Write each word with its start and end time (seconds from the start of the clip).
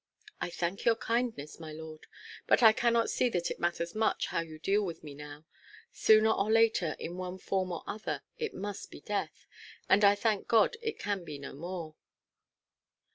"I 0.39 0.49
thank 0.49 0.83
your 0.83 0.95
kindness, 0.95 1.59
my 1.59 1.71
lord. 1.71 2.07
But 2.47 2.63
I 2.63 2.73
cannot 2.73 3.11
see 3.11 3.29
that 3.29 3.51
it 3.51 3.59
matters 3.59 3.93
much 3.93 4.25
how 4.25 4.39
you 4.39 4.57
deal 4.57 4.83
with 4.83 5.03
me 5.03 5.13
now. 5.13 5.45
Sooner 5.93 6.31
or 6.31 6.51
later, 6.51 6.95
in 6.97 7.17
one 7.17 7.37
form 7.37 7.71
or 7.71 7.83
other, 7.85 8.23
it 8.39 8.55
must 8.55 8.89
be 8.89 8.99
death; 9.01 9.45
and 9.87 10.03
I 10.03 10.15
thank 10.15 10.47
God 10.47 10.75
it 10.81 10.97
can 10.97 11.23
be 11.23 11.37
no 11.37 11.53
more." 11.53 11.93